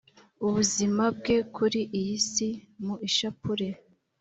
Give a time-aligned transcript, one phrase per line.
[0.45, 2.47] ubuzima bwe kuri iyi si,
[2.85, 3.67] mu ishapule,